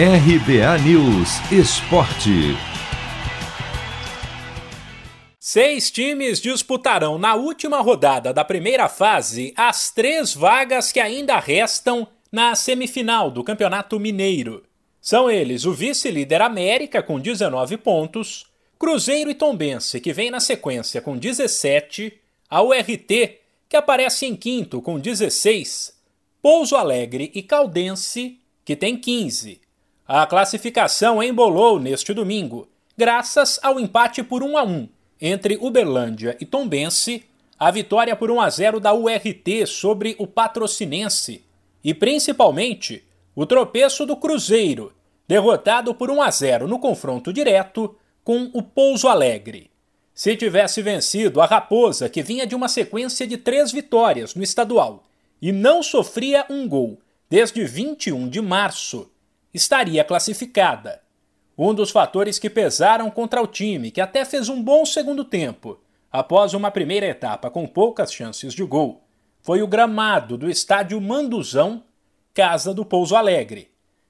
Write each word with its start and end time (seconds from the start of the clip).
RBA 0.00 0.78
News 0.84 1.40
Esporte. 1.50 2.56
Seis 5.40 5.90
times 5.90 6.40
disputarão 6.40 7.18
na 7.18 7.34
última 7.34 7.80
rodada 7.80 8.32
da 8.32 8.44
primeira 8.44 8.88
fase 8.88 9.52
as 9.56 9.90
três 9.90 10.32
vagas 10.32 10.92
que 10.92 11.00
ainda 11.00 11.40
restam 11.40 12.06
na 12.30 12.54
semifinal 12.54 13.28
do 13.28 13.42
Campeonato 13.42 13.98
Mineiro. 13.98 14.62
São 15.00 15.28
eles 15.28 15.64
o 15.64 15.72
vice-líder 15.72 16.42
América 16.42 17.02
com 17.02 17.18
19 17.18 17.76
pontos, 17.78 18.46
Cruzeiro 18.78 19.28
e 19.28 19.34
Tombense, 19.34 20.00
que 20.00 20.12
vem 20.12 20.30
na 20.30 20.38
sequência 20.38 21.02
com 21.02 21.18
17, 21.18 22.16
a 22.48 22.62
URT, 22.62 23.40
que 23.68 23.76
aparece 23.76 24.26
em 24.26 24.36
quinto 24.36 24.80
com 24.80 24.96
16, 24.96 25.92
Pouso 26.40 26.76
Alegre 26.76 27.32
e 27.34 27.42
Caldense, 27.42 28.38
que 28.64 28.76
tem 28.76 28.96
15. 28.96 29.66
A 30.10 30.24
classificação 30.24 31.22
embolou 31.22 31.78
neste 31.78 32.14
domingo, 32.14 32.66
graças 32.96 33.60
ao 33.62 33.78
empate 33.78 34.22
por 34.22 34.42
1 34.42 34.56
a 34.56 34.62
1 34.64 34.88
entre 35.20 35.58
Uberlândia 35.60 36.34
e 36.40 36.46
Tombense, 36.46 37.24
a 37.58 37.70
vitória 37.70 38.16
por 38.16 38.30
1 38.30 38.40
a 38.40 38.48
0 38.48 38.80
da 38.80 38.94
URT 38.94 39.66
sobre 39.66 40.16
o 40.18 40.26
Patrocinense 40.26 41.44
e 41.84 41.92
principalmente 41.92 43.04
o 43.36 43.44
tropeço 43.44 44.06
do 44.06 44.16
Cruzeiro, 44.16 44.94
derrotado 45.28 45.94
por 45.94 46.10
1 46.10 46.22
a 46.22 46.30
0 46.30 46.66
no 46.66 46.78
confronto 46.78 47.30
direto 47.30 47.94
com 48.24 48.48
o 48.54 48.62
Pouso 48.62 49.08
Alegre. 49.08 49.70
Se 50.14 50.34
tivesse 50.34 50.80
vencido 50.80 51.38
a 51.38 51.44
Raposa, 51.44 52.08
que 52.08 52.22
vinha 52.22 52.46
de 52.46 52.54
uma 52.54 52.70
sequência 52.70 53.26
de 53.26 53.36
três 53.36 53.70
vitórias 53.70 54.34
no 54.34 54.42
estadual 54.42 55.04
e 55.42 55.52
não 55.52 55.82
sofria 55.82 56.46
um 56.48 56.66
gol 56.66 56.98
desde 57.28 57.62
21 57.62 58.26
de 58.30 58.40
março, 58.40 59.10
estaria 59.58 60.04
classificada. 60.04 61.02
Um 61.56 61.74
dos 61.74 61.90
fatores 61.90 62.38
que 62.38 62.48
pesaram 62.48 63.10
contra 63.10 63.42
o 63.42 63.46
time, 63.46 63.90
que 63.90 64.00
até 64.00 64.24
fez 64.24 64.48
um 64.48 64.62
bom 64.62 64.86
segundo 64.86 65.24
tempo, 65.24 65.78
após 66.10 66.54
uma 66.54 66.70
primeira 66.70 67.06
etapa 67.06 67.50
com 67.50 67.66
poucas 67.66 68.12
chances 68.12 68.54
de 68.54 68.62
gol, 68.62 69.02
foi 69.42 69.60
o 69.60 69.66
gramado 69.66 70.38
do 70.38 70.48
estádio 70.48 71.00
Manduzão, 71.00 71.82
casa 72.32 72.72
do 72.72 72.84
Pouso 72.84 73.16
Alegre, 73.16 73.68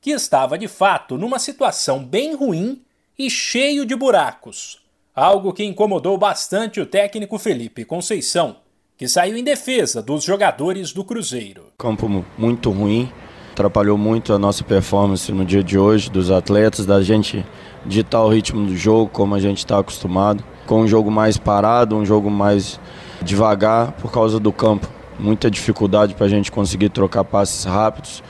que 0.00 0.10
estava 0.10 0.58
de 0.58 0.68
fato 0.68 1.16
numa 1.16 1.38
situação 1.38 2.04
bem 2.04 2.34
ruim 2.34 2.82
e 3.18 3.30
cheio 3.30 3.86
de 3.86 3.96
buracos, 3.96 4.80
algo 5.14 5.52
que 5.52 5.64
incomodou 5.64 6.18
bastante 6.18 6.80
o 6.80 6.86
técnico 6.86 7.38
Felipe 7.38 7.84
Conceição, 7.84 8.56
que 8.98 9.08
saiu 9.08 9.36
em 9.36 9.42
defesa 9.42 10.02
dos 10.02 10.24
jogadores 10.24 10.92
do 10.92 11.02
Cruzeiro. 11.02 11.72
Campo 11.78 12.06
muito 12.36 12.70
ruim, 12.70 13.10
atrapalhou 13.52 13.98
muito 13.98 14.32
a 14.32 14.38
nossa 14.38 14.64
performance 14.64 15.30
no 15.32 15.44
dia 15.44 15.62
de 15.62 15.78
hoje, 15.78 16.10
dos 16.10 16.30
atletas, 16.30 16.86
da 16.86 17.02
gente 17.02 17.44
ditar 17.84 18.22
o 18.22 18.28
ritmo 18.28 18.66
do 18.66 18.76
jogo 18.76 19.10
como 19.10 19.34
a 19.34 19.40
gente 19.40 19.58
está 19.58 19.78
acostumado, 19.78 20.44
com 20.66 20.82
um 20.82 20.88
jogo 20.88 21.10
mais 21.10 21.36
parado, 21.36 21.96
um 21.96 22.04
jogo 22.04 22.30
mais 22.30 22.80
devagar 23.22 23.92
por 23.92 24.12
causa 24.12 24.38
do 24.38 24.52
campo. 24.52 24.88
Muita 25.18 25.50
dificuldade 25.50 26.14
para 26.14 26.26
a 26.26 26.28
gente 26.28 26.50
conseguir 26.50 26.88
trocar 26.88 27.24
passes 27.24 27.64
rápidos 27.64 28.22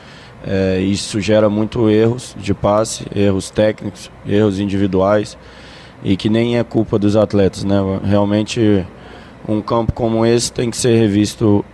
é, 0.47 0.81
isso 0.81 1.21
gera 1.21 1.51
muito 1.51 1.91
erros 1.91 2.35
de 2.39 2.55
passe, 2.55 3.07
erros 3.15 3.51
técnicos, 3.51 4.11
erros 4.27 4.59
individuais 4.59 5.37
e 6.03 6.17
que 6.17 6.31
nem 6.31 6.59
é 6.59 6.65
culpa 6.65 6.99
dos 6.99 7.15
atletas, 7.15 7.63
né? 7.63 7.77
Realmente 8.03 8.87
um 9.47 9.61
campo 9.61 9.93
como 9.93 10.25
esse 10.25 10.51
tem 10.51 10.71
que 10.71 10.77
ser 10.77 10.99
revisto 10.99 11.65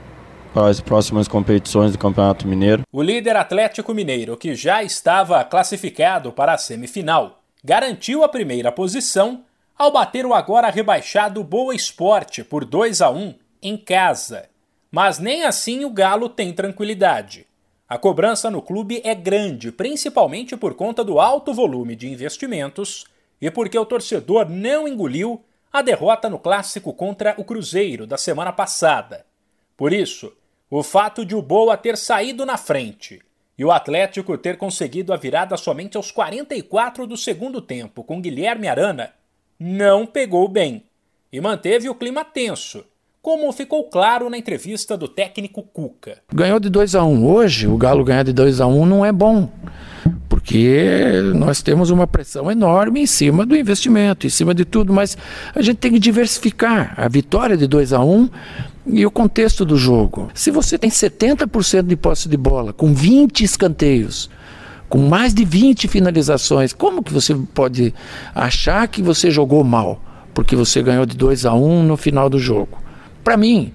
para 0.56 0.70
as 0.70 0.80
próximas 0.80 1.28
competições 1.28 1.92
do 1.92 1.98
Campeonato 1.98 2.48
Mineiro. 2.48 2.82
O 2.90 3.02
líder 3.02 3.36
Atlético 3.36 3.92
Mineiro, 3.92 4.38
que 4.38 4.54
já 4.54 4.82
estava 4.82 5.44
classificado 5.44 6.32
para 6.32 6.54
a 6.54 6.56
semifinal, 6.56 7.42
garantiu 7.62 8.24
a 8.24 8.28
primeira 8.28 8.72
posição 8.72 9.44
ao 9.76 9.92
bater 9.92 10.24
o 10.24 10.32
agora 10.32 10.70
rebaixado 10.70 11.44
Boa 11.44 11.74
Esporte 11.74 12.42
por 12.42 12.64
2 12.64 13.02
a 13.02 13.10
1 13.10 13.34
em 13.62 13.76
casa. 13.76 14.48
Mas 14.90 15.18
nem 15.18 15.44
assim 15.44 15.84
o 15.84 15.90
Galo 15.90 16.26
tem 16.26 16.54
tranquilidade. 16.54 17.46
A 17.86 17.98
cobrança 17.98 18.50
no 18.50 18.62
clube 18.62 19.02
é 19.04 19.14
grande, 19.14 19.70
principalmente 19.70 20.56
por 20.56 20.72
conta 20.72 21.04
do 21.04 21.20
alto 21.20 21.52
volume 21.52 21.94
de 21.94 22.08
investimentos 22.08 23.04
e 23.42 23.50
porque 23.50 23.78
o 23.78 23.84
torcedor 23.84 24.48
não 24.48 24.88
engoliu 24.88 25.44
a 25.70 25.82
derrota 25.82 26.30
no 26.30 26.38
clássico 26.38 26.94
contra 26.94 27.34
o 27.36 27.44
Cruzeiro 27.44 28.06
da 28.06 28.16
semana 28.16 28.54
passada. 28.54 29.26
Por 29.76 29.92
isso, 29.92 30.32
o 30.70 30.82
fato 30.82 31.24
de 31.24 31.34
o 31.34 31.42
Boa 31.42 31.76
ter 31.76 31.96
saído 31.96 32.44
na 32.44 32.56
frente 32.56 33.20
e 33.58 33.64
o 33.64 33.70
Atlético 33.70 34.36
ter 34.36 34.56
conseguido 34.56 35.12
a 35.12 35.16
virada 35.16 35.56
somente 35.56 35.96
aos 35.96 36.10
44 36.10 37.06
do 37.06 37.16
segundo 37.16 37.60
tempo 37.60 38.02
com 38.02 38.20
Guilherme 38.20 38.68
Arana 38.68 39.12
não 39.58 40.06
pegou 40.06 40.48
bem 40.48 40.84
e 41.32 41.40
manteve 41.40 41.88
o 41.88 41.94
clima 41.94 42.24
tenso 42.24 42.84
como 43.26 43.50
ficou 43.50 43.82
claro 43.82 44.30
na 44.30 44.38
entrevista 44.38 44.96
do 44.96 45.08
técnico 45.08 45.60
Cuca. 45.60 46.18
Ganhou 46.32 46.60
de 46.60 46.70
2 46.70 46.94
a 46.94 47.02
1 47.02 47.12
um. 47.12 47.26
Hoje, 47.26 47.66
o 47.66 47.76
Galo 47.76 48.04
ganhar 48.04 48.22
de 48.22 48.32
2 48.32 48.60
a 48.60 48.68
1 48.68 48.80
um 48.80 48.86
não 48.86 49.04
é 49.04 49.10
bom. 49.10 49.50
Porque 50.46 51.10
nós 51.34 51.60
temos 51.60 51.90
uma 51.90 52.06
pressão 52.06 52.48
enorme 52.48 53.00
em 53.00 53.06
cima 53.06 53.44
do 53.44 53.56
investimento, 53.56 54.28
em 54.28 54.30
cima 54.30 54.54
de 54.54 54.64
tudo, 54.64 54.92
mas 54.92 55.18
a 55.52 55.60
gente 55.60 55.78
tem 55.78 55.90
que 55.90 55.98
diversificar 55.98 56.94
a 56.96 57.08
vitória 57.08 57.56
de 57.56 57.66
2 57.66 57.92
a 57.92 57.98
1 57.98 58.14
um 58.14 58.30
e 58.86 59.04
o 59.04 59.10
contexto 59.10 59.64
do 59.64 59.76
jogo. 59.76 60.30
Se 60.34 60.52
você 60.52 60.78
tem 60.78 60.88
70% 60.88 61.82
de 61.88 61.96
posse 61.96 62.28
de 62.28 62.36
bola, 62.36 62.72
com 62.72 62.94
20 62.94 63.42
escanteios, 63.42 64.30
com 64.88 64.98
mais 65.08 65.34
de 65.34 65.44
20 65.44 65.88
finalizações, 65.88 66.72
como 66.72 67.02
que 67.02 67.12
você 67.12 67.34
pode 67.52 67.92
achar 68.32 68.86
que 68.86 69.02
você 69.02 69.32
jogou 69.32 69.64
mal? 69.64 70.00
Porque 70.32 70.54
você 70.54 70.80
ganhou 70.80 71.04
de 71.04 71.16
2 71.16 71.44
a 71.44 71.54
1 71.54 71.82
no 71.82 71.96
final 71.96 72.30
do 72.30 72.38
jogo 72.38 72.86
para 73.24 73.36
mim. 73.36 73.72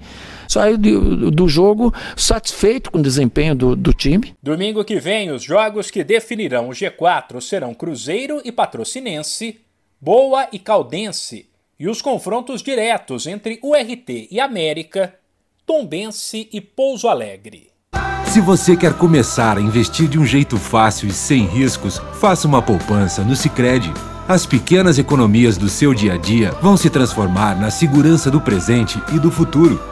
Saiu 0.52 0.76
do, 0.76 1.30
do 1.30 1.48
jogo 1.48 1.94
satisfeito 2.14 2.90
com 2.90 2.98
o 2.98 3.02
desempenho 3.02 3.54
do, 3.54 3.74
do 3.74 3.90
time. 3.94 4.34
Domingo 4.42 4.84
que 4.84 5.00
vem, 5.00 5.30
os 5.30 5.42
jogos 5.42 5.90
que 5.90 6.04
definirão 6.04 6.68
o 6.68 6.72
G4 6.72 7.40
serão 7.40 7.72
Cruzeiro 7.72 8.42
e 8.44 8.52
Patrocinense, 8.52 9.60
Boa 9.98 10.46
e 10.52 10.58
Caldense, 10.58 11.46
e 11.80 11.88
os 11.88 12.02
confrontos 12.02 12.62
diretos 12.62 13.26
entre 13.26 13.58
URT 13.62 14.28
e 14.30 14.38
América, 14.38 15.14
Tombense 15.64 16.50
e 16.52 16.60
Pouso 16.60 17.08
Alegre. 17.08 17.70
Se 18.26 18.38
você 18.42 18.76
quer 18.76 18.92
começar 18.92 19.56
a 19.56 19.60
investir 19.60 20.06
de 20.06 20.18
um 20.18 20.26
jeito 20.26 20.58
fácil 20.58 21.08
e 21.08 21.12
sem 21.12 21.46
riscos, 21.46 21.98
faça 22.20 22.46
uma 22.46 22.60
poupança 22.60 23.24
no 23.24 23.34
Sicredi. 23.34 23.90
As 24.28 24.44
pequenas 24.44 24.98
economias 24.98 25.56
do 25.56 25.70
seu 25.70 25.94
dia 25.94 26.12
a 26.12 26.18
dia 26.18 26.50
vão 26.60 26.76
se 26.76 26.90
transformar 26.90 27.58
na 27.58 27.70
segurança 27.70 28.30
do 28.30 28.40
presente 28.40 29.02
e 29.14 29.18
do 29.18 29.30
futuro. 29.30 29.91